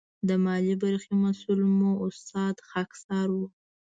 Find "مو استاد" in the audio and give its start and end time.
1.77-2.55